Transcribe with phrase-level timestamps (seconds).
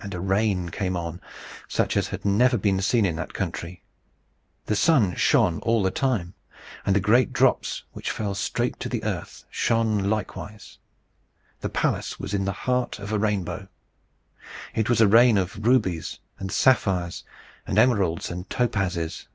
[0.00, 1.18] And a rain came on,
[1.66, 3.82] such as had never been seen in that country.
[4.66, 6.34] The sun shone all the time,
[6.84, 10.76] and the great drops, which fell straight to the earth, shone likewise.
[11.62, 13.68] The palace was in the heart of a rainbow.
[14.74, 17.24] It was a rain of rubies, and sapphires,
[17.66, 19.26] and emeralds, and topazes.